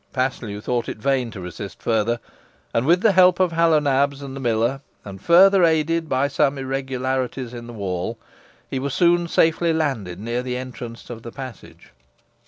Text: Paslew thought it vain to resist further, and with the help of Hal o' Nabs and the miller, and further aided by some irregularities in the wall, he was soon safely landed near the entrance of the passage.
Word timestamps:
Paslew 0.13 0.61
thought 0.63 0.89
it 0.89 0.97
vain 0.97 1.29
to 1.29 1.39
resist 1.39 1.79
further, 1.79 2.19
and 2.73 2.87
with 2.87 3.01
the 3.01 3.11
help 3.11 3.39
of 3.39 3.51
Hal 3.51 3.71
o' 3.75 3.79
Nabs 3.79 4.23
and 4.23 4.35
the 4.35 4.39
miller, 4.39 4.81
and 5.05 5.21
further 5.21 5.63
aided 5.63 6.09
by 6.09 6.27
some 6.27 6.57
irregularities 6.57 7.53
in 7.53 7.67
the 7.67 7.73
wall, 7.73 8.17
he 8.67 8.79
was 8.79 8.95
soon 8.95 9.27
safely 9.27 9.71
landed 9.71 10.19
near 10.19 10.41
the 10.41 10.57
entrance 10.57 11.11
of 11.11 11.21
the 11.21 11.31
passage. 11.31 11.91